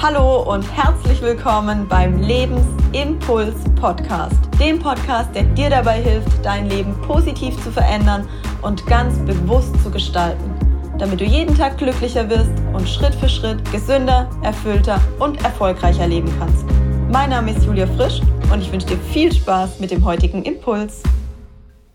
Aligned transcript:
Hallo 0.00 0.44
und 0.54 0.62
herzlich 0.76 1.20
willkommen 1.22 1.88
beim 1.88 2.22
Lebensimpuls 2.22 3.56
Podcast. 3.74 4.36
Dem 4.60 4.78
Podcast, 4.78 5.34
der 5.34 5.42
dir 5.42 5.70
dabei 5.70 6.00
hilft, 6.00 6.44
dein 6.44 6.70
Leben 6.70 6.94
positiv 7.02 7.60
zu 7.64 7.72
verändern 7.72 8.28
und 8.62 8.86
ganz 8.86 9.18
bewusst 9.26 9.74
zu 9.82 9.90
gestalten, 9.90 10.54
damit 10.98 11.20
du 11.20 11.24
jeden 11.24 11.52
Tag 11.56 11.78
glücklicher 11.78 12.30
wirst 12.30 12.52
und 12.72 12.88
Schritt 12.88 13.12
für 13.16 13.28
Schritt 13.28 13.58
gesünder, 13.72 14.30
erfüllter 14.44 15.00
und 15.18 15.42
erfolgreicher 15.42 16.06
leben 16.06 16.32
kannst. 16.38 16.64
Mein 17.10 17.30
Name 17.30 17.50
ist 17.50 17.66
Julia 17.66 17.88
Frisch 17.88 18.20
und 18.52 18.60
ich 18.60 18.70
wünsche 18.70 18.86
dir 18.86 18.98
viel 18.98 19.32
Spaß 19.32 19.80
mit 19.80 19.90
dem 19.90 20.04
heutigen 20.04 20.44
Impuls. 20.44 21.02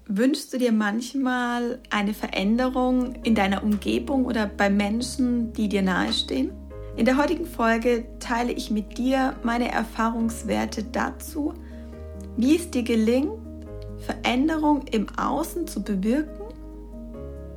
Wünschst 0.07 0.51
du 0.51 0.57
dir 0.57 0.73
manchmal 0.73 1.79
eine 1.89 2.13
Veränderung 2.13 3.15
in 3.23 3.33
deiner 3.33 3.63
Umgebung 3.63 4.25
oder 4.25 4.45
bei 4.45 4.69
Menschen, 4.69 5.53
die 5.53 5.69
dir 5.69 5.81
nahestehen? 5.81 6.51
In 6.95 7.05
der 7.05 7.17
heutigen 7.17 7.47
Folge 7.47 8.05
teile 8.19 8.51
ich 8.51 8.69
mit 8.69 8.99
dir 8.99 9.35
meine 9.41 9.71
Erfahrungswerte 9.71 10.83
dazu, 10.83 11.53
wie 12.37 12.55
es 12.55 12.69
dir 12.69 12.83
gelingt, 12.83 13.31
Veränderung 13.97 14.83
im 14.91 15.07
Außen 15.17 15.65
zu 15.65 15.81
bewirken, 15.81 16.43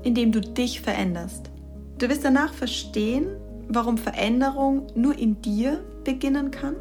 indem 0.03 0.33
du 0.33 0.41
dich 0.41 0.81
veränderst. 0.81 1.51
Du 1.99 2.09
wirst 2.09 2.25
danach 2.25 2.55
verstehen, 2.55 3.27
warum 3.69 3.99
Veränderung 3.99 4.87
nur 4.95 5.19
in 5.19 5.43
dir 5.43 5.85
beginnen 6.05 6.51
kann. 6.51 6.77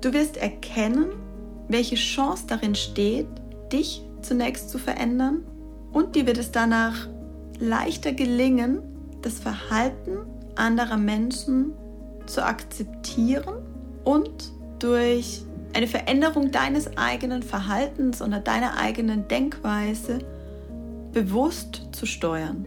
Du 0.00 0.12
wirst 0.14 0.38
erkennen, 0.38 1.08
welche 1.68 1.96
Chance 1.96 2.44
darin 2.46 2.74
steht, 2.74 3.26
dich 3.72 4.02
zunächst 4.22 4.70
zu 4.70 4.78
verändern 4.78 5.44
und 5.92 6.14
dir 6.14 6.26
wird 6.26 6.38
es 6.38 6.50
danach 6.50 7.08
leichter 7.58 8.12
gelingen, 8.12 8.78
das 9.20 9.38
Verhalten 9.38 10.18
anderer 10.56 10.96
Menschen 10.96 11.72
zu 12.30 12.44
akzeptieren 12.44 13.54
und 14.04 14.52
durch 14.78 15.42
eine 15.74 15.86
Veränderung 15.86 16.50
deines 16.50 16.96
eigenen 16.96 17.42
Verhaltens 17.42 18.22
oder 18.22 18.40
deiner 18.40 18.76
eigenen 18.76 19.28
Denkweise 19.28 20.18
bewusst 21.12 21.88
zu 21.92 22.06
steuern. 22.06 22.66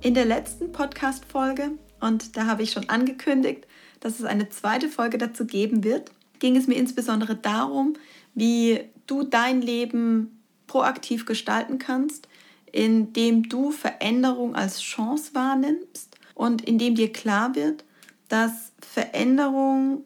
In 0.00 0.14
der 0.14 0.24
letzten 0.24 0.72
Podcast-Folge, 0.72 1.72
und 2.00 2.36
da 2.36 2.46
habe 2.46 2.62
ich 2.62 2.72
schon 2.72 2.88
angekündigt, 2.88 3.66
dass 4.00 4.18
es 4.18 4.24
eine 4.24 4.48
zweite 4.48 4.88
Folge 4.88 5.18
dazu 5.18 5.46
geben 5.46 5.84
wird, 5.84 6.10
ging 6.38 6.56
es 6.56 6.66
mir 6.66 6.76
insbesondere 6.76 7.36
darum, 7.36 7.94
wie 8.34 8.80
du 9.06 9.24
dein 9.24 9.60
Leben 9.60 10.40
proaktiv 10.66 11.26
gestalten 11.26 11.78
kannst, 11.78 12.28
indem 12.72 13.48
du 13.48 13.72
Veränderung 13.72 14.54
als 14.54 14.80
Chance 14.80 15.34
wahrnimmst 15.34 16.16
und 16.34 16.62
indem 16.62 16.94
dir 16.94 17.12
klar 17.12 17.54
wird, 17.54 17.84
dass 18.30 18.72
Veränderung 18.80 20.04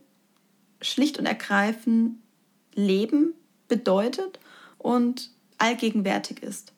schlicht 0.81 1.19
und 1.19 1.27
ergreifend 1.27 2.17
Leben 2.75 3.35
bedeutet 3.69 4.41
und 4.79 5.31
allgegenwärtig 5.59 6.43
ist. 6.43 6.73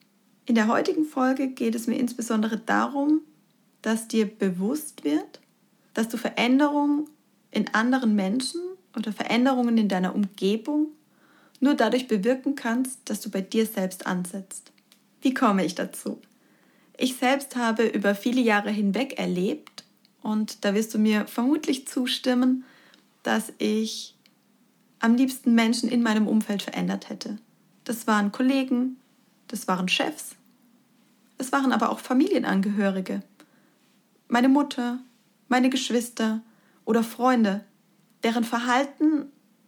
In 0.44 0.56
der 0.56 0.68
heutigen 0.68 1.04
Folge 1.04 1.48
geht 1.48 1.74
es 1.74 1.86
mir 1.86 1.98
insbesondere 1.98 2.58
darum, 2.58 3.20
dass 3.80 4.08
dir 4.08 4.26
bewusst 4.26 5.04
wird, 5.04 5.40
dass 5.94 6.08
du 6.08 6.18
Veränderungen 6.18 7.08
in 7.52 7.72
anderen 7.74 8.14
Menschen 8.16 8.60
oder 8.96 9.12
Veränderungen 9.12 9.78
in 9.78 9.88
deiner 9.88 10.14
Umgebung 10.14 10.88
nur 11.60 11.74
dadurch 11.74 12.08
bewirken 12.08 12.56
kannst, 12.56 13.08
dass 13.08 13.20
du 13.20 13.30
bei 13.30 13.40
dir 13.40 13.66
selbst 13.66 14.06
ansetzt. 14.06 14.72
Wie 15.20 15.32
komme 15.32 15.64
ich 15.64 15.76
dazu? 15.76 16.20
Ich 16.98 17.16
selbst 17.16 17.54
habe 17.54 17.86
über 17.86 18.16
viele 18.16 18.40
Jahre 18.40 18.70
hinweg 18.70 19.18
erlebt, 19.18 19.84
und 20.26 20.64
da 20.64 20.74
wirst 20.74 20.92
du 20.92 20.98
mir 20.98 21.28
vermutlich 21.28 21.86
zustimmen, 21.86 22.64
dass 23.22 23.52
ich 23.58 24.16
am 24.98 25.14
liebsten 25.14 25.54
Menschen 25.54 25.88
in 25.88 26.02
meinem 26.02 26.26
Umfeld 26.26 26.62
verändert 26.62 27.08
hätte. 27.08 27.38
Das 27.84 28.08
waren 28.08 28.32
Kollegen, 28.32 28.96
das 29.46 29.68
waren 29.68 29.88
Chefs, 29.88 30.34
es 31.38 31.52
waren 31.52 31.72
aber 31.72 31.90
auch 31.90 32.00
Familienangehörige, 32.00 33.22
meine 34.26 34.48
Mutter, 34.48 34.98
meine 35.46 35.70
Geschwister 35.70 36.40
oder 36.84 37.04
Freunde, 37.04 37.64
deren 38.24 38.42
Verhalten 38.42 39.26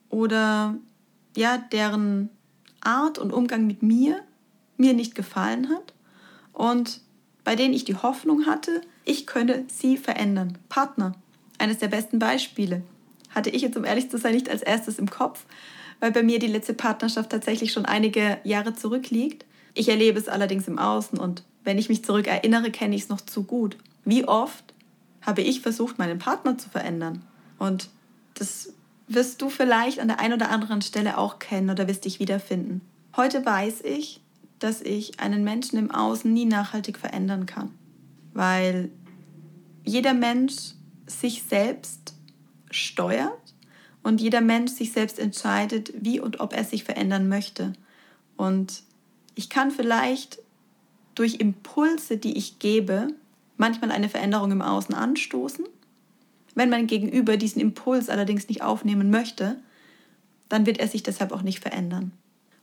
oder 0.09 0.75
ja, 1.37 1.59
deren 1.59 2.31
Art 2.81 3.21
und 3.21 3.33
Umgang 3.33 3.69
mit 3.69 3.85
mir 3.85 4.25
mir 4.77 4.93
nicht 4.93 5.15
gefallen 5.15 5.69
hat 5.69 5.95
und 6.53 7.01
bei 7.49 7.57
denen 7.57 7.73
ich 7.73 7.87
die 7.87 7.97
Hoffnung 7.97 8.45
hatte, 8.45 8.83
ich 9.07 9.27
könne 9.27 9.65
sie 9.69 9.97
verändern. 9.97 10.59
Partner, 10.69 11.15
eines 11.57 11.79
der 11.79 11.89
besten 11.89 12.19
Beispiele. 12.19 12.83
Hatte 13.31 13.49
ich 13.49 13.63
jetzt, 13.63 13.75
um 13.79 13.87
ehrlich 13.87 14.11
zu 14.11 14.19
sein, 14.19 14.35
nicht 14.35 14.51
als 14.51 14.61
erstes 14.61 14.99
im 14.99 15.09
Kopf, 15.09 15.47
weil 15.99 16.13
bei 16.13 16.23
mir 16.23 16.41
die 16.41 16.47
letzte 16.47 16.75
Partnerschaft 16.75 17.31
tatsächlich 17.31 17.73
schon 17.73 17.87
einige 17.87 18.37
Jahre 18.45 18.75
zurückliegt. 18.75 19.47
Ich 19.73 19.89
erlebe 19.89 20.19
es 20.19 20.29
allerdings 20.29 20.69
im 20.69 20.79
Außen 20.79 21.19
und 21.19 21.43
wenn 21.65 21.79
ich 21.79 21.89
mich 21.89 22.05
zurück 22.05 22.27
erinnere, 22.27 22.71
kenne 22.71 22.95
ich 22.95 23.05
es 23.05 23.09
noch 23.09 23.23
zu 23.23 23.45
gut. 23.45 23.79
Wie 24.05 24.29
oft 24.29 24.75
habe 25.23 25.41
ich 25.41 25.63
versucht, 25.63 25.99
meinen 25.99 26.19
Partner 26.19 26.59
zu 26.59 26.69
verändern? 26.69 27.23
Und 27.59 27.89
das 28.35 28.75
wirst 29.07 29.41
du 29.41 29.49
vielleicht 29.49 30.01
an 30.01 30.09
der 30.09 30.21
einen 30.21 30.35
oder 30.35 30.51
anderen 30.51 30.83
Stelle 30.83 31.17
auch 31.17 31.39
kennen 31.39 31.71
oder 31.71 31.89
wirst 31.89 32.05
dich 32.05 32.21
wiederfinden. 32.21 32.83
Heute 33.17 33.47
weiß 33.47 33.81
ich, 33.85 34.21
dass 34.59 34.81
ich 34.81 35.21
einen 35.21 35.45
Menschen 35.45 35.79
im 35.79 35.91
Außen 35.91 36.33
nie 36.33 36.45
nachhaltig 36.45 36.99
verändern 36.99 37.47
kann, 37.47 37.71
weil 38.33 38.91
jeder 39.85 40.15
Mensch 40.15 40.75
sich 41.07 41.43
selbst 41.43 42.15
steuert 42.71 43.55
und 44.03 44.21
jeder 44.21 44.41
Mensch 44.41 44.73
sich 44.73 44.93
selbst 44.93 45.19
entscheidet, 45.19 45.93
wie 45.99 46.21
und 46.21 46.41
ob 46.41 46.53
er 46.53 46.65
sich 46.65 46.85
verändern 46.85 47.29
möchte. 47.29 47.73
Und 48.37 48.83
ich 49.35 49.49
kann 49.49 49.71
vielleicht 49.71 50.39
durch 51.15 51.37
Impulse, 51.37 52.17
die 52.17 52.37
ich 52.37 52.59
gebe, 52.59 53.09
manchmal 53.57 53.91
eine 53.91 54.09
Veränderung 54.09 54.53
im 54.53 54.63
Außen 54.63 54.95
anstoßen 54.95 55.65
wenn 56.59 56.71
mein 56.71 56.89
Gegenüber 56.89 57.37
diesen 57.37 57.61
Impuls 57.63 58.09
allerdings 58.09 58.49
nicht 58.49 58.63
aufnehmen 58.63 59.11
möchte, 59.11 59.61
dann 60.49 60.67
wird 60.67 60.79
er 60.79 60.89
sich 60.89 61.05
deshalb 61.05 61.31
auch 61.31 61.43
nicht 61.43 61.61
verändern. 61.61 62.11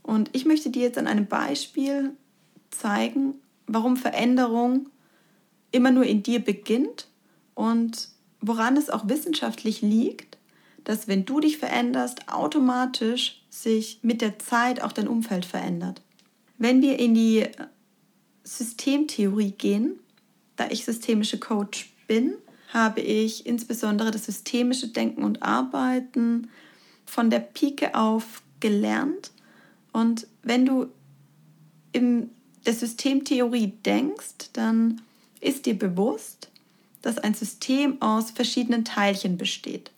Und 0.06 0.30
ich 0.34 0.46
möchte 0.46 0.70
dir 0.70 0.84
jetzt 0.84 1.00
an 1.00 1.08
einem 1.08 1.26
Beispiel 1.26 2.12
zeigen, 2.70 3.42
warum 3.66 3.98
Veränderung 3.98 4.90
immer 5.72 5.90
nur 5.90 6.06
in 6.06 6.22
dir 6.22 6.40
beginnt 6.40 7.08
und 7.56 8.10
woran 8.40 8.78
es 8.78 8.92
auch 8.92 9.10
wissenschaftlich 9.10 9.82
liegt, 9.82 10.38
dass 10.84 11.08
wenn 11.08 11.26
du 11.26 11.40
dich 11.40 11.58
veränderst, 11.58 12.32
automatisch 12.32 13.44
sich 13.50 13.98
mit 14.04 14.22
der 14.22 14.38
Zeit 14.38 14.84
auch 14.84 14.92
dein 14.92 15.08
Umfeld 15.08 15.44
verändert. 15.44 16.04
Wenn 16.60 16.84
wir 16.84 17.00
in 17.00 17.16
die 17.16 17.48
Systemtheorie 18.44 19.54
gehen, 19.58 20.00
da 20.56 20.68
ich 20.70 20.86
systemische 20.86 21.40
Coach 21.40 21.92
bin, 22.06 22.36
habe 22.72 23.02
ich 23.02 23.48
insbesondere 23.48 24.12
das 24.12 24.26
systemische 24.26 24.90
Denken 24.90 25.24
und 25.24 25.42
Arbeiten 25.42 26.52
von 27.08 27.32
der 27.32 27.40
Pike 27.40 27.96
auf 27.96 28.44
gelernt. 28.60 29.32
Und 29.96 30.28
wenn 30.44 30.66
du 30.66 30.88
in 31.94 32.30
der 32.66 32.74
Systemtheorie 32.74 33.68
denkst, 33.86 34.52
dann 34.52 35.02
ist 35.40 35.66
dir 35.66 35.78
bewusst, 35.80 36.50
dass 37.02 37.18
ein 37.18 37.34
System 37.34 38.02
aus 38.02 38.32
verschiedenen 38.32 38.84
Teilchen 38.84 39.38
besteht. 39.38 39.92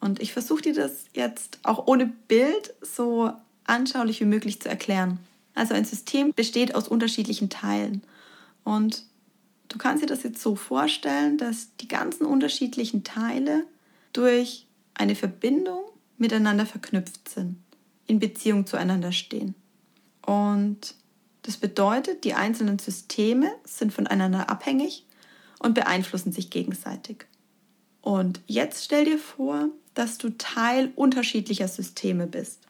Und 0.00 0.20
ich 0.20 0.32
versuche 0.32 0.62
dir 0.62 0.74
das 0.74 1.04
jetzt 1.12 1.58
auch 1.64 1.86
ohne 1.86 2.06
Bild 2.06 2.72
so 2.80 3.30
anschaulich 3.64 4.20
wie 4.20 4.26
möglich 4.26 4.60
zu 4.60 4.68
erklären. 4.68 5.18
Also 5.54 5.74
ein 5.74 5.84
System 5.84 6.32
besteht 6.32 6.74
aus 6.74 6.88
unterschiedlichen 6.88 7.50
Teilen. 7.50 8.02
Und 8.64 9.04
Du 9.68 9.78
kannst 9.78 10.02
dir 10.02 10.06
das 10.06 10.22
jetzt 10.22 10.40
so 10.40 10.56
vorstellen, 10.56 11.38
dass 11.38 11.68
die 11.80 11.88
ganzen 11.88 12.24
unterschiedlichen 12.24 13.04
Teile 13.04 13.64
durch 14.12 14.66
eine 14.94 15.14
Verbindung 15.14 15.82
miteinander 16.18 16.66
verknüpft 16.66 17.28
sind, 17.28 17.58
in 18.06 18.18
Beziehung 18.18 18.66
zueinander 18.66 19.12
stehen. 19.12 19.54
Und 20.24 20.94
das 21.42 21.56
bedeutet, 21.56 22.24
die 22.24 22.34
einzelnen 22.34 22.78
Systeme 22.78 23.52
sind 23.64 23.92
voneinander 23.92 24.48
abhängig 24.50 25.06
und 25.58 25.74
beeinflussen 25.74 26.32
sich 26.32 26.50
gegenseitig. 26.50 27.26
Und 28.00 28.40
jetzt 28.46 28.84
stell 28.84 29.04
dir 29.04 29.18
vor, 29.18 29.68
dass 29.94 30.18
du 30.18 30.30
Teil 30.30 30.92
unterschiedlicher 30.96 31.68
Systeme 31.68 32.26
bist. 32.26 32.60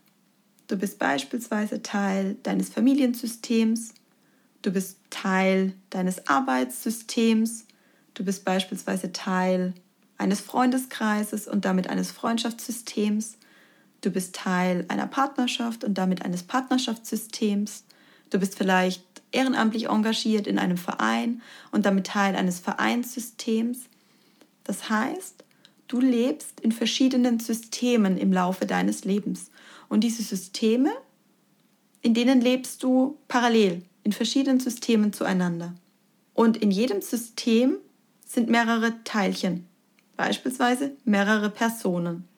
Du 0.69 0.77
bist 0.77 0.99
beispielsweise 0.99 1.83
Teil 1.83 2.37
deines 2.43 2.69
Familiensystems, 2.69 3.95
Du 4.67 4.73
bist 4.73 4.99
Teil 5.11 5.75
deines 5.91 6.27
Arbeitssystems. 6.27 7.67
Du 8.15 8.25
bist 8.25 8.45
beispielsweise 8.45 9.13
Teil 9.13 9.75
eines 10.19 10.41
Freundeskreises 10.41 11.47
und 11.47 11.65
damit 11.65 11.89
eines 11.89 12.11
Freundschaftssystems. 12.11 13.39
Du 14.01 14.11
bist 14.11 14.35
Teil 14.35 14.85
einer 14.89 15.07
Partnerschaft 15.07 15.85
und 15.85 15.95
damit 15.95 16.25
eines 16.25 16.43
Partnerschaftssystems. 16.43 17.85
Du 18.31 18.39
bist 18.39 18.57
vielleicht 18.57 19.05
ehrenamtlich 19.33 19.89
engagiert 19.89 20.47
in 20.47 20.59
einem 20.59 20.77
Verein 20.77 21.43
und 21.73 21.87
damit 21.87 22.07
Teil 22.07 22.37
eines 22.37 22.61
Vereinssystems. 22.61 23.81
Das 24.65 24.89
heißt, 24.89 25.45
du 25.89 26.01
lebst 26.01 26.61
in 26.61 26.73
verschiedenen 26.73 27.41
Systemen 27.41 28.17
im 28.17 28.33
Laufe 28.33 28.67
deines 28.67 29.05
Lebens. 29.05 29.51
Und 29.89 30.03
diese 30.03 30.23
Systeme, 30.23 30.93
in 32.03 32.15
denen 32.15 32.41
lebst 32.41 32.83
du 32.83 33.19
parallel, 33.29 33.83
in 34.03 34.13
verschiedenen 34.13 34.61
Systemen 34.61 35.13
zueinander. 35.13 35.75
Und 36.35 36.57
in 36.57 36.71
jedem 36.71 37.03
System 37.03 37.79
sind 38.27 38.49
mehrere 38.49 39.03
Teilchen, 39.05 39.67
beispielsweise 40.17 40.93
mehrere 41.05 41.51
Personen. 41.51 42.29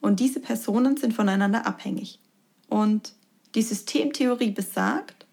Und 0.00 0.20
diese 0.20 0.40
Personen 0.40 0.96
sind 0.96 1.14
voneinander 1.14 1.66
abhängig. 1.66 2.20
Und 2.68 3.12
die 3.54 3.62
Systemtheorie 3.62 4.50
besagt, 4.50 5.26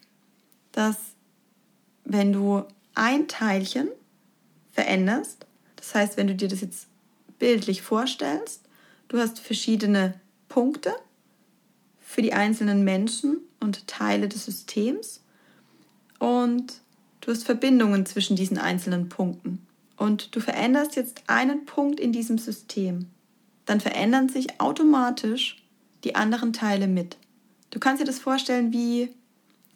dass 0.72 0.98
wenn 2.04 2.34
du 2.34 2.64
ein 2.94 3.28
Teilchen 3.28 3.90
veränderst, 4.72 5.46
das 5.76 5.94
heißt, 5.94 6.18
wenn 6.18 6.28
du 6.28 6.36
dir 6.36 6.48
das 6.48 6.62
jetzt 6.62 6.88
bildlich 7.40 7.82
vorstellst, 7.82 8.62
du 9.08 9.20
hast 9.20 9.40
verschiedene 9.40 10.20
Punkte 10.50 10.94
für 12.00 12.22
die 12.22 12.34
einzelnen 12.34 12.84
Menschen 12.84 13.40
und 13.60 13.88
Teile 13.88 14.28
des 14.28 14.46
Systems 14.46 15.22
und 16.20 16.82
du 17.22 17.32
hast 17.32 17.44
Verbindungen 17.44 18.06
zwischen 18.06 18.36
diesen 18.36 18.58
einzelnen 18.58 19.10
Punkten. 19.10 19.66
Und 19.98 20.36
du 20.36 20.40
veränderst 20.40 20.96
jetzt 20.96 21.24
einen 21.28 21.66
Punkt 21.66 22.00
in 22.00 22.12
diesem 22.12 22.38
System, 22.38 23.08
dann 23.66 23.82
verändern 23.82 24.30
sich 24.30 24.60
automatisch 24.60 25.64
die 26.04 26.16
anderen 26.16 26.54
Teile 26.54 26.88
mit. 26.88 27.18
Du 27.72 27.80
kannst 27.80 28.02
dir 28.02 28.06
das 28.06 28.20
vorstellen 28.20 28.72
wie 28.72 29.10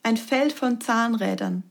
ein 0.04 0.18
Feld 0.18 0.54
von 0.54 0.80
Zahnrädern. 0.80 1.64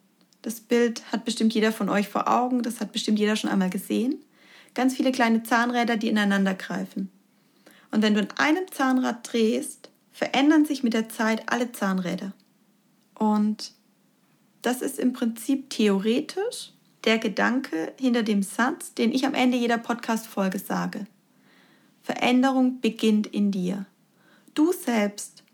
Das 0.43 0.61
Bild 0.61 1.03
hat 1.11 1.25
bestimmt 1.25 1.55
jeder 1.55 1.73
von 1.73 1.89
euch 1.89 2.09
vor 2.09 2.29
Augen, 2.29 2.63
das 2.63 2.81
hat 2.81 2.93
bestimmt 2.93 3.19
jeder 3.19 3.37
schon 3.37 3.51
einmal 3.51 3.71
gesehen. 3.71 4.23
Ganz 4.75 4.95
viele 4.95 5.13
kleine 5.13 5.43
Zahnräder, 5.43 5.97
die 5.97 6.09
ineinander 6.09 6.55
greifen. 6.55 7.11
Und 7.91 8.03
wenn 8.03 8.15
du 8.15 8.21
an 8.21 8.29
einem 8.37 8.71
Zahnrad 8.71 9.33
drehst, 9.33 9.91
verändern 10.13 10.65
sich 10.67 10.83
mit 10.83 10.95
der 10.95 11.09
Zeit 11.09 11.51
alle 11.51 11.73
Zahnräder. 11.73 12.33
Und 13.15 13.73
das 14.63 14.83
ist 14.83 14.99
im 14.99 15.13
Prinzip 15.13 15.71
theoretisch 15.71 16.73
der 17.05 17.19
Gedanke 17.19 17.93
hinter 17.99 18.23
dem 18.23 18.43
Satz, 18.43 18.95
den 18.95 19.13
ich 19.13 19.25
am 19.25 19.35
Ende 19.35 19.57
jeder 19.57 19.79
Podcast-Folge 19.79 20.59
sage. 20.59 21.07
Veränderung 22.09 22.81
beginnt 22.81 23.27
in 23.27 23.51
dir. 23.51 23.85
Du 24.55 24.73
selbst 24.73 25.45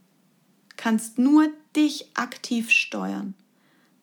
kannst 0.77 1.19
nur 1.19 1.49
dich 1.75 2.13
aktiv 2.15 2.71
steuern. 2.71 3.35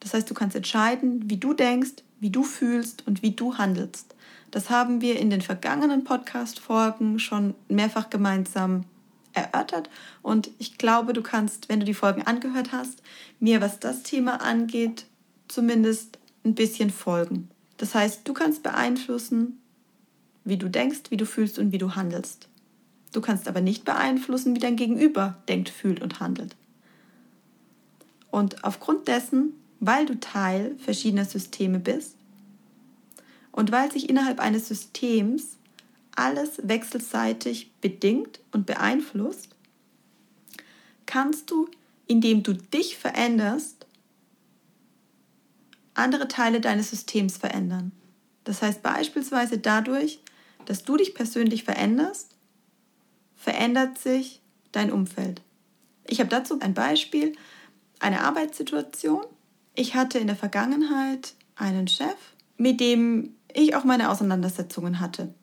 Das 0.01 0.13
heißt, 0.13 0.30
du 0.30 0.33
kannst 0.33 0.57
entscheiden, 0.57 1.30
wie 1.30 1.38
du 1.38 1.53
denkst, 1.53 2.03
wie 2.19 2.30
du 2.30 2.44
fühlst 2.44 3.07
und 3.07 3.21
wie 3.21 3.31
du 3.31 3.57
handelst. 3.57 4.15
Das 4.51 4.69
haben 4.69 5.00
wir 5.00 5.18
in 5.18 5.30
den 5.30 5.39
vergangenen 5.39 6.03
Podcast-Folgen 6.03 7.19
schon 7.19 7.56
mehrfach 7.69 8.09
gemeinsam 8.09 8.83
erörtert. 9.31 9.89
Und 10.21 10.50
ich 10.59 10.77
glaube, 10.77 11.13
du 11.13 11.21
kannst, 11.21 11.69
wenn 11.69 11.80
du 11.80 11.86
die 11.86 11.94
Folgen 11.94 12.24
angehört 12.24 12.74
hast, 12.74 13.01
mir, 13.39 13.62
was 13.62 13.80
das 13.80 14.03
Thema 14.03 14.42
angeht, 14.42 15.06
zumindest 15.48 16.19
ein 16.44 16.53
bisschen 16.53 16.89
folgen. 16.89 17.50
Das 17.77 17.95
heißt, 17.95 18.27
du 18.27 18.33
kannst 18.33 18.62
beeinflussen, 18.62 19.61
wie 20.44 20.58
du 20.58 20.70
denkst, 20.70 21.10
wie 21.10 21.18
du 21.18 21.26
fühlst 21.26 21.60
und 21.60 21.72
wie 21.72 21.78
du 21.78 21.96
handelst. 21.96 22.48
Du 23.14 23.22
kannst 23.22 23.48
aber 23.48 23.62
nicht 23.62 23.86
beeinflussen, 23.86 24.56
wie 24.56 24.60
dein 24.60 24.76
Gegenüber 24.76 25.38
denkt, 25.48 25.70
fühlt 25.70 26.02
und 26.02 26.20
handelt. 26.20 26.56
Und 28.30 28.64
aufgrund 28.64 29.08
dessen, 29.08 29.54
weil 29.80 30.06
du 30.06 30.20
Teil 30.20 30.76
verschiedener 30.78 31.26
Systeme 31.26 31.80
bist 31.80 32.16
und 33.52 33.72
weil 33.72 33.92
sich 33.92 34.10
innerhalb 34.10 34.40
eines 34.40 34.68
Systems 34.70 35.58
alles 36.16 36.62
wechselseitig 36.64 37.72
bedingt 37.82 38.40
und 38.52 38.66
beeinflusst, 38.66 39.50
kannst 41.06 41.52
du, 41.52 41.68
indem 42.08 42.44
du 42.44 42.54
dich 42.54 42.98
veränderst, 42.98 43.86
andere 45.94 46.28
Teile 46.28 46.62
deines 46.62 46.90
Systems 46.90 47.38
verändern. 47.38 47.92
Das 48.46 48.62
heißt 48.62 48.82
beispielsweise 48.82 49.58
dadurch, 49.58 50.20
dass 50.66 50.84
du 50.84 50.98
dich 50.98 51.16
persönlich 51.16 51.63
veränderst, 51.63 52.36
verändert 53.36 53.98
sich 53.98 54.42
dein 54.72 54.92
Umfeld. 54.92 55.42
Ich 56.08 56.19
habe 56.19 56.30
dazu 56.30 56.60
ein 56.60 56.74
Beispiel, 56.74 57.34
eine 58.00 58.22
Arbeitssituation. 58.22 59.25
Ich 59.75 59.96
hatte 59.96 60.19
in 60.19 60.28
der 60.28 60.36
Vergangenheit 60.36 61.34
einen 61.56 61.88
Chef, 61.88 62.18
mit 62.58 62.80
dem 62.80 63.36
ich 63.54 63.75
auch 63.75 63.84
meine 63.84 64.10
Auseinandersetzungen 64.10 65.00
hatte. 65.00 65.34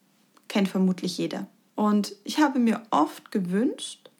Kennt 0.48 0.68
vermutlich 0.68 1.18
jeder. 1.18 1.46
Und 1.74 2.14
ich 2.24 2.38
habe 2.38 2.58
mir 2.58 2.82
oft 2.90 3.30
gewünscht, 3.30 4.10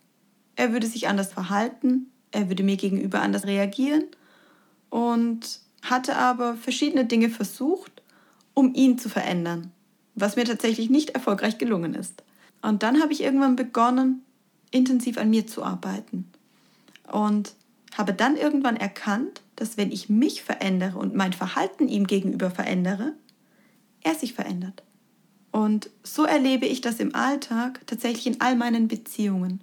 er 0.56 0.73
würde 0.73 0.87
sich 0.87 1.09
anders 1.09 1.33
verhalten, 1.33 2.11
er 2.31 2.49
würde 2.49 2.62
mir 2.62 2.77
gegenüber 2.77 3.21
anders 3.21 3.47
reagieren 3.47 4.05
und 4.91 5.61
hatte 5.83 6.17
aber 6.17 6.55
verschiedene 6.56 7.05
Dinge 7.05 7.31
versucht, 7.31 8.03
um 8.55 8.75
ihn 8.75 8.99
zu 8.99 9.09
verändern, 9.09 9.73
was 10.20 10.37
mir 10.37 10.44
tatsächlich 10.44 10.91
nicht 10.91 11.11
erfolgreich 11.11 11.59
gelungen 11.59 11.94
ist. 11.94 12.23
Und 12.62 12.82
dann 12.82 13.00
habe 13.00 13.12
ich 13.12 13.23
irgendwann 13.23 13.56
begonnen, 13.56 14.23
intensiv 14.70 15.19
an 15.19 15.31
mir 15.31 15.47
zu 15.47 15.62
arbeiten. 15.62 16.31
Und 17.11 17.55
habe 17.97 18.12
dann 18.12 18.37
irgendwann 18.37 18.76
erkannt, 18.76 19.43
dass 19.56 19.76
wenn 19.76 19.91
ich 19.91 20.09
mich 20.09 20.43
verändere 20.43 20.99
und 20.99 21.15
mein 21.15 21.32
Verhalten 21.32 21.88
ihm 21.88 22.06
gegenüber 22.06 22.50
verändere, 22.50 23.15
er 24.03 24.15
sich 24.15 24.35
verändert. 24.35 24.82
Und 25.50 25.91
so 26.03 26.25
erlebe 26.25 26.67
ich 26.67 26.81
das 26.81 27.00
im 27.00 27.14
Alltag 27.14 27.81
tatsächlich 27.87 28.26
in 28.26 28.41
all 28.41 28.55
meinen 28.55 28.87
Beziehungen. 28.87 29.61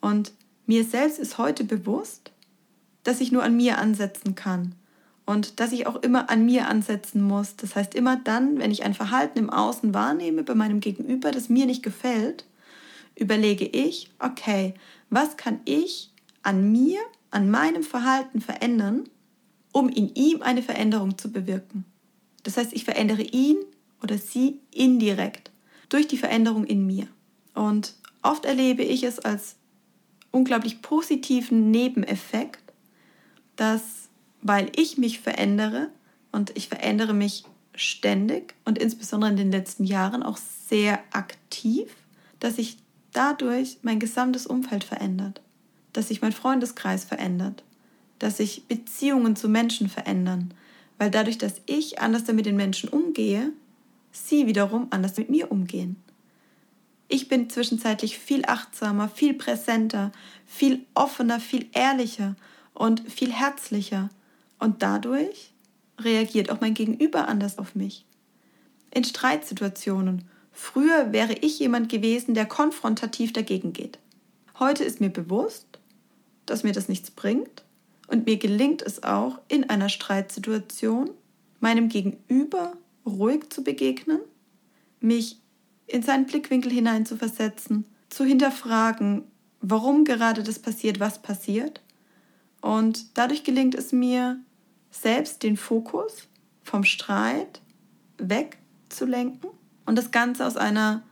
Und 0.00 0.32
mir 0.66 0.84
selbst 0.84 1.18
ist 1.18 1.38
heute 1.38 1.64
bewusst, 1.64 2.30
dass 3.02 3.20
ich 3.20 3.32
nur 3.32 3.42
an 3.42 3.56
mir 3.56 3.78
ansetzen 3.78 4.34
kann 4.34 4.74
und 5.32 5.60
dass 5.60 5.72
ich 5.72 5.86
auch 5.86 5.96
immer 6.02 6.30
an 6.30 6.44
mir 6.44 6.68
ansetzen 6.68 7.22
muss. 7.22 7.56
Das 7.56 7.74
heißt, 7.74 7.94
immer 7.94 8.16
dann, 8.16 8.58
wenn 8.58 8.70
ich 8.70 8.84
ein 8.84 8.94
Verhalten 8.94 9.38
im 9.38 9.50
Außen 9.50 9.94
wahrnehme 9.94 10.42
bei 10.42 10.54
meinem 10.54 10.80
Gegenüber, 10.80 11.30
das 11.30 11.48
mir 11.48 11.66
nicht 11.66 11.82
gefällt, 11.82 12.44
überlege 13.16 13.64
ich, 13.64 14.10
okay, 14.18 14.74
was 15.10 15.36
kann 15.36 15.60
ich 15.64 16.10
an 16.42 16.70
mir, 16.70 17.00
an 17.30 17.50
meinem 17.50 17.82
Verhalten 17.82 18.40
verändern, 18.40 19.08
um 19.72 19.88
in 19.88 20.14
ihm 20.14 20.42
eine 20.42 20.62
Veränderung 20.62 21.16
zu 21.16 21.32
bewirken. 21.32 21.84
Das 22.42 22.56
heißt, 22.56 22.72
ich 22.74 22.84
verändere 22.84 23.22
ihn 23.22 23.56
oder 24.02 24.18
sie 24.18 24.60
indirekt 24.70 25.50
durch 25.88 26.08
die 26.08 26.18
Veränderung 26.18 26.64
in 26.64 26.86
mir. 26.86 27.06
Und 27.54 27.94
oft 28.22 28.44
erlebe 28.44 28.82
ich 28.82 29.02
es 29.04 29.18
als 29.18 29.56
unglaublich 30.30 30.82
positiven 30.82 31.70
Nebeneffekt, 31.70 32.62
dass 33.56 34.08
weil 34.42 34.70
ich 34.76 34.98
mich 34.98 35.20
verändere 35.20 35.88
und 36.32 36.56
ich 36.56 36.68
verändere 36.68 37.14
mich 37.14 37.44
ständig 37.74 38.54
und 38.64 38.78
insbesondere 38.78 39.30
in 39.30 39.36
den 39.36 39.52
letzten 39.52 39.84
Jahren 39.84 40.22
auch 40.22 40.36
sehr 40.36 40.98
aktiv, 41.12 41.88
dass 42.40 42.56
sich 42.56 42.76
dadurch 43.12 43.78
mein 43.82 44.00
gesamtes 44.00 44.46
Umfeld 44.46 44.84
verändert, 44.84 45.40
dass 45.92 46.08
sich 46.08 46.20
mein 46.20 46.32
Freundeskreis 46.32 47.04
verändert, 47.04 47.62
dass 48.18 48.38
sich 48.38 48.66
Beziehungen 48.66 49.36
zu 49.36 49.48
Menschen 49.48 49.88
verändern, 49.88 50.52
weil 50.98 51.10
dadurch, 51.10 51.38
dass 51.38 51.60
ich 51.66 52.00
anders 52.00 52.26
mit 52.32 52.46
den 52.46 52.56
Menschen 52.56 52.88
umgehe, 52.88 53.52
sie 54.10 54.46
wiederum 54.46 54.88
anders 54.90 55.16
mit 55.16 55.30
mir 55.30 55.50
umgehen. 55.50 55.96
Ich 57.08 57.28
bin 57.28 57.50
zwischenzeitlich 57.50 58.18
viel 58.18 58.44
achtsamer, 58.46 59.08
viel 59.08 59.34
präsenter, 59.34 60.12
viel 60.46 60.84
offener, 60.94 61.40
viel 61.40 61.66
ehrlicher 61.72 62.36
und 62.74 63.00
viel 63.10 63.32
herzlicher 63.32 64.08
und 64.62 64.80
dadurch 64.80 65.52
reagiert 65.98 66.48
auch 66.52 66.60
mein 66.60 66.74
Gegenüber 66.74 67.26
anders 67.26 67.58
auf 67.58 67.74
mich. 67.74 68.06
In 68.94 69.02
Streitsituationen. 69.02 70.24
Früher 70.52 71.12
wäre 71.12 71.32
ich 71.32 71.58
jemand 71.58 71.88
gewesen, 71.88 72.34
der 72.34 72.46
konfrontativ 72.46 73.32
dagegen 73.32 73.72
geht. 73.72 73.98
Heute 74.60 74.84
ist 74.84 75.00
mir 75.00 75.08
bewusst, 75.08 75.66
dass 76.46 76.62
mir 76.62 76.72
das 76.72 76.88
nichts 76.88 77.10
bringt 77.10 77.64
und 78.06 78.26
mir 78.26 78.36
gelingt 78.36 78.82
es 78.82 79.02
auch, 79.02 79.40
in 79.48 79.68
einer 79.68 79.88
Streitsituation 79.88 81.10
meinem 81.58 81.88
Gegenüber 81.88 82.74
ruhig 83.04 83.50
zu 83.50 83.64
begegnen, 83.64 84.20
mich 85.00 85.40
in 85.88 86.04
seinen 86.04 86.26
Blickwinkel 86.26 86.70
hinein 86.70 87.04
zu 87.04 87.16
versetzen, 87.16 87.84
zu 88.10 88.24
hinterfragen, 88.24 89.24
warum 89.60 90.04
gerade 90.04 90.44
das 90.44 90.60
passiert, 90.60 91.00
was 91.00 91.20
passiert. 91.20 91.80
Und 92.60 93.18
dadurch 93.18 93.42
gelingt 93.42 93.74
es 93.74 93.90
mir, 93.90 94.38
selbst 94.92 95.42
den 95.42 95.56
Fokus 95.56 96.28
vom 96.62 96.84
Streit 96.84 97.60
wegzulenken 98.18 99.50
und 99.84 99.96
das 99.96 100.12
Ganze 100.12 100.46
aus 100.46 100.56
einer 100.56 101.02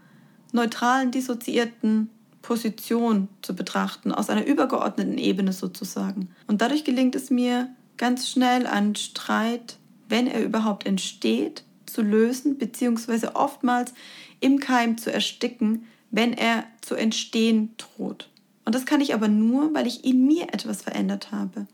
neutralen, 0.52 1.10
dissoziierten 1.10 2.10
Position 2.42 3.28
zu 3.42 3.56
betrachten, 3.56 4.12
aus 4.12 4.30
einer 4.30 4.46
übergeordneten 4.46 5.18
Ebene 5.18 5.52
sozusagen. 5.52 6.28
Und 6.46 6.62
dadurch 6.62 6.84
gelingt 6.84 7.16
es 7.16 7.30
mir 7.30 7.68
ganz 7.96 8.28
schnell, 8.30 8.68
einen 8.68 8.94
Streit, 8.94 9.76
wenn 10.08 10.28
er 10.28 10.44
überhaupt 10.44 10.86
entsteht, 10.86 11.64
aufzulösen, 11.90 12.56
beziehungsweise 12.58 13.34
oftmals 13.34 13.92
im 14.38 14.60
Keim 14.60 14.96
zu 14.96 15.12
ersticken, 15.12 15.86
wenn 16.10 16.32
er 16.32 16.64
zu 16.80 16.94
entstehen 16.94 17.74
droht. 17.76 18.28
Und 18.64 18.74
das 18.74 18.86
kann 18.86 19.00
ich 19.00 19.14
aber 19.14 19.28
nur, 19.28 19.74
weil 19.74 19.86
ich 19.86 20.04
in 20.04 20.26
mir 20.26 20.44
etwas 20.52 20.82
verändert 20.82 21.32
habe. 21.32 21.66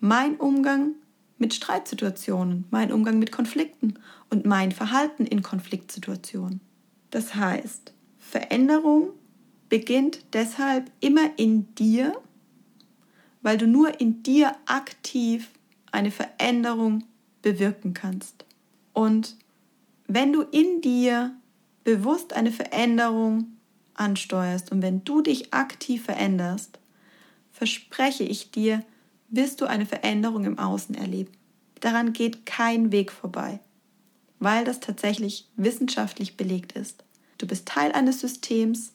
Mein 0.00 0.36
Umgang 0.36 0.94
mit 1.38 1.54
Streitsituationen, 1.54 2.64
mein 2.70 2.92
Umgang 2.92 3.18
mit 3.18 3.32
Konflikten 3.32 3.98
und 4.30 4.46
mein 4.46 4.72
Verhalten 4.72 5.26
in 5.26 5.42
Konfliktsituationen. 5.42 6.60
Das 7.10 7.34
heißt, 7.34 7.92
Veränderung 8.18 9.10
beginnt 9.68 10.20
deshalb 10.32 10.90
immer 11.00 11.30
in 11.36 11.74
dir, 11.74 12.16
weil 13.42 13.58
du 13.58 13.66
nur 13.66 14.00
in 14.00 14.22
dir 14.22 14.56
aktiv 14.66 15.50
eine 15.92 16.10
Veränderung 16.10 17.04
bewirken 17.42 17.94
kannst. 17.94 18.44
Und 18.92 19.36
wenn 20.06 20.32
du 20.32 20.42
in 20.42 20.80
dir 20.80 21.34
bewusst 21.84 22.32
eine 22.32 22.50
Veränderung 22.50 23.56
ansteuerst 23.94 24.72
und 24.72 24.82
wenn 24.82 25.04
du 25.04 25.22
dich 25.22 25.54
aktiv 25.54 26.04
veränderst, 26.04 26.78
verspreche 27.52 28.24
ich 28.24 28.50
dir, 28.50 28.82
wirst 29.28 29.60
du 29.60 29.66
eine 29.66 29.86
Veränderung 29.86 30.44
im 30.44 30.58
Außen 30.58 30.94
erleben. 30.94 31.32
Daran 31.80 32.12
geht 32.12 32.46
kein 32.46 32.92
Weg 32.92 33.12
vorbei, 33.12 33.60
weil 34.38 34.64
das 34.64 34.80
tatsächlich 34.80 35.48
wissenschaftlich 35.56 36.36
belegt 36.36 36.72
ist. 36.72 37.04
Du 37.38 37.46
bist 37.46 37.66
Teil 37.66 37.92
eines 37.92 38.20
Systems 38.20 38.92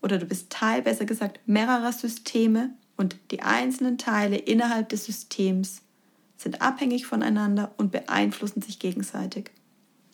oder 0.00 0.18
du 0.18 0.26
bist 0.26 0.50
Teil, 0.50 0.82
besser 0.82 1.04
gesagt, 1.04 1.40
mehrerer 1.46 1.92
Systeme 1.92 2.70
und 2.96 3.16
die 3.30 3.42
einzelnen 3.42 3.98
Teile 3.98 4.36
innerhalb 4.36 4.88
des 4.88 5.04
Systems 5.04 5.82
sind 6.36 6.60
abhängig 6.60 7.06
voneinander 7.06 7.72
und 7.76 7.92
beeinflussen 7.92 8.62
sich 8.62 8.78
gegenseitig. 8.78 9.50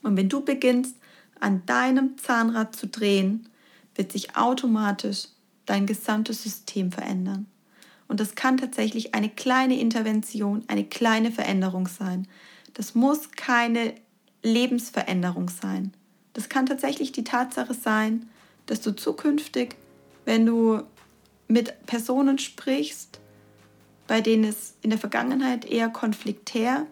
Und 0.03 0.17
wenn 0.17 0.29
du 0.29 0.45
beginnst, 0.45 0.97
an 1.41 1.65
deinem 1.67 2.19
Zahnrad 2.19 2.75
zu 2.75 2.87
drehen, 2.87 3.49
wird 3.95 4.13
sich 4.13 4.37
automatisch 4.37 5.29
dein 5.67 5.87
gesamtes 5.87 6.43
System 6.43 6.93
verändern. 6.93 7.47
Und 8.09 8.21
das 8.21 8.35
kann 8.35 8.57
tatsächlich 8.57 9.15
eine 9.15 9.29
kleine 9.29 9.79
Intervention, 9.79 10.65
eine 10.67 10.85
kleine 10.85 11.31
Veränderung 11.31 11.87
sein. 11.87 12.27
Das 12.75 12.95
muss 12.95 13.31
keine 13.33 13.95
Lebensveränderung 14.43 15.51
sein. 15.51 15.93
Das 16.33 16.49
kann 16.49 16.67
tatsächlich 16.67 17.13
die 17.13 17.25
Tatsache 17.25 17.75
sein, 17.75 18.29
dass 18.67 18.81
du 18.81 18.93
zukünftig, 18.93 19.77
wenn 20.25 20.47
du 20.47 20.83
mit 21.49 21.87
Personen 21.87 22.39
sprichst, 22.39 23.21
bei 24.07 24.21
denen 24.21 24.45
es 24.45 24.75
in 24.83 24.91
der 24.91 24.99
Vergangenheit 24.99 25.65
eher 25.65 25.89
konfliktär 25.89 26.87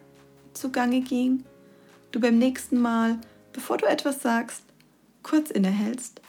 zugange 0.53 1.01
ging, 1.01 1.43
du 2.11 2.19
beim 2.19 2.37
nächsten 2.37 2.79
Mal, 2.79 3.19
bevor 3.53 3.77
du 3.77 3.85
etwas 3.85 4.21
sagst, 4.21 4.63
kurz 5.23 5.51
innehältst, 5.51 6.21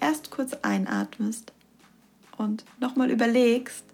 erst 0.00 0.30
kurz 0.30 0.54
einatmest 0.62 1.52
und 2.36 2.64
nochmal 2.80 3.10
überlegst, 3.10 3.84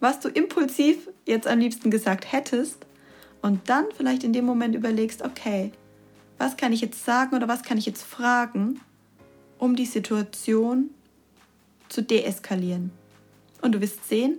was 0.00 0.20
du 0.20 0.28
impulsiv 0.28 1.08
jetzt 1.26 1.46
am 1.46 1.58
liebsten 1.58 1.90
gesagt 1.90 2.32
hättest 2.32 2.86
und 3.42 3.68
dann 3.68 3.86
vielleicht 3.96 4.24
in 4.24 4.32
dem 4.32 4.44
Moment 4.44 4.74
überlegst, 4.74 5.22
okay, 5.22 5.72
was 6.38 6.56
kann 6.56 6.72
ich 6.72 6.80
jetzt 6.80 7.04
sagen 7.04 7.34
oder 7.34 7.48
was 7.48 7.62
kann 7.62 7.78
ich 7.78 7.86
jetzt 7.86 8.02
fragen, 8.02 8.80
um 9.58 9.74
die 9.74 9.86
Situation 9.86 10.90
zu 11.88 12.02
deeskalieren. 12.02 12.92
Und 13.60 13.72
du 13.72 13.80
wirst 13.80 14.08
sehen, 14.08 14.38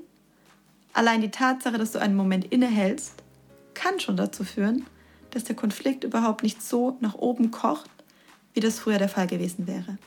allein 0.94 1.22
die 1.22 1.32
Tatsache, 1.32 1.78
dass 1.78 1.92
du 1.92 2.00
einen 2.00 2.16
Moment 2.16 2.46
innehältst, 2.46 3.16
kann 3.74 4.00
schon 4.00 4.18
dazu 4.18 4.44
führen, 4.44 4.86
dass 5.32 5.44
der 5.44 5.56
Konflikt 5.56 6.04
überhaupt 6.04 6.44
nicht 6.44 6.62
so 6.62 6.98
nach 7.02 7.16
oben 7.16 7.52
kocht, 7.52 7.90
wie 8.54 8.60
das 8.60 8.80
früher 8.80 8.98
der 8.98 9.10
Fall 9.10 9.28
gewesen 9.28 9.68
wäre. 9.68 9.98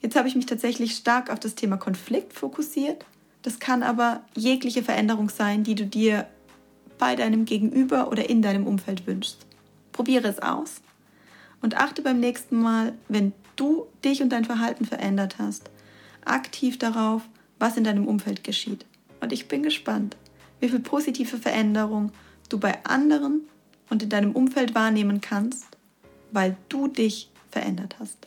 Jetzt 0.00 0.16
habe 0.16 0.28
ich 0.28 0.34
mich 0.34 0.46
tatsächlich 0.46 0.96
stark 0.96 1.30
auf 1.30 1.40
das 1.40 1.54
Thema 1.54 1.76
Konflikt 1.76 2.32
fokussiert 2.32 3.04
das 3.42 3.58
kann 3.58 3.82
aber 3.82 4.22
jegliche 4.34 4.82
Veränderung 4.82 5.28
sein, 5.28 5.64
die 5.64 5.74
du 5.74 5.86
dir 5.86 6.26
bei 6.98 7.16
deinem 7.16 7.44
Gegenüber 7.44 8.08
oder 8.08 8.28
in 8.28 8.42
deinem 8.42 8.66
Umfeld 8.66 9.06
wünschst. 9.06 9.46
Probiere 9.92 10.28
es 10.28 10.38
aus 10.38 10.82
und 11.62 11.76
achte 11.76 12.02
beim 12.02 12.20
nächsten 12.20 12.60
Mal, 12.60 12.92
wenn 13.08 13.32
du 13.56 13.86
dich 14.04 14.22
und 14.22 14.30
dein 14.30 14.44
Verhalten 14.44 14.84
verändert 14.84 15.38
hast, 15.38 15.70
aktiv 16.24 16.78
darauf, 16.78 17.22
was 17.58 17.76
in 17.76 17.84
deinem 17.84 18.06
Umfeld 18.06 18.44
geschieht. 18.44 18.86
Und 19.20 19.32
ich 19.32 19.48
bin 19.48 19.62
gespannt, 19.62 20.16
wie 20.60 20.68
viel 20.68 20.80
positive 20.80 21.38
Veränderung 21.38 22.12
du 22.48 22.58
bei 22.58 22.84
anderen 22.84 23.42
und 23.88 24.02
in 24.02 24.08
deinem 24.08 24.32
Umfeld 24.32 24.74
wahrnehmen 24.74 25.20
kannst, 25.20 25.66
weil 26.32 26.56
du 26.68 26.88
dich 26.88 27.30
verändert 27.50 27.96
hast. 27.98 28.26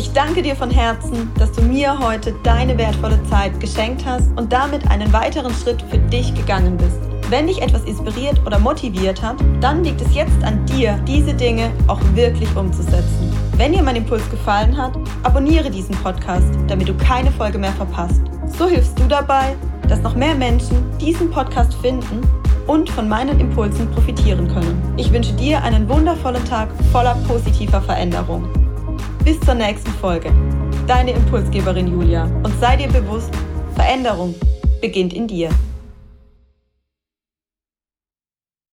Ich 0.00 0.14
danke 0.14 0.40
dir 0.40 0.56
von 0.56 0.70
Herzen, 0.70 1.30
dass 1.38 1.52
du 1.52 1.60
mir 1.60 1.98
heute 1.98 2.34
deine 2.42 2.78
wertvolle 2.78 3.22
Zeit 3.24 3.60
geschenkt 3.60 4.06
hast 4.06 4.30
und 4.34 4.50
damit 4.50 4.90
einen 4.90 5.12
weiteren 5.12 5.52
Schritt 5.52 5.82
für 5.90 5.98
dich 5.98 6.32
gegangen 6.32 6.78
bist. 6.78 6.98
Wenn 7.28 7.46
dich 7.46 7.60
etwas 7.60 7.84
inspiriert 7.84 8.40
oder 8.46 8.58
motiviert 8.58 9.20
hat, 9.20 9.36
dann 9.60 9.84
liegt 9.84 10.00
es 10.00 10.14
jetzt 10.14 10.42
an 10.42 10.64
dir, 10.64 10.98
diese 11.06 11.34
Dinge 11.34 11.70
auch 11.86 12.00
wirklich 12.14 12.48
umzusetzen. 12.56 13.30
Wenn 13.58 13.74
dir 13.74 13.82
mein 13.82 13.96
Impuls 13.96 14.22
gefallen 14.30 14.74
hat, 14.74 14.96
abonniere 15.22 15.70
diesen 15.70 15.94
Podcast, 15.96 16.48
damit 16.66 16.88
du 16.88 16.94
keine 16.96 17.30
Folge 17.32 17.58
mehr 17.58 17.72
verpasst. 17.72 18.22
So 18.46 18.68
hilfst 18.68 18.98
du 18.98 19.04
dabei, 19.04 19.54
dass 19.86 20.00
noch 20.00 20.14
mehr 20.14 20.34
Menschen 20.34 20.78
diesen 20.98 21.30
Podcast 21.30 21.74
finden 21.74 22.22
und 22.66 22.88
von 22.88 23.06
meinen 23.06 23.38
Impulsen 23.38 23.90
profitieren 23.90 24.48
können. 24.48 24.94
Ich 24.96 25.12
wünsche 25.12 25.34
dir 25.34 25.62
einen 25.62 25.86
wundervollen 25.90 26.44
Tag 26.46 26.70
voller 26.90 27.16
positiver 27.28 27.82
Veränderung. 27.82 28.48
Bis 29.24 29.38
zur 29.40 29.54
nächsten 29.54 29.90
Folge. 29.92 30.32
Deine 30.86 31.12
Impulsgeberin 31.12 31.88
Julia. 31.88 32.24
Und 32.42 32.52
sei 32.58 32.76
dir 32.76 32.88
bewusst, 32.88 33.30
Veränderung 33.74 34.34
beginnt 34.80 35.12
in 35.12 35.28
dir. 35.28 35.50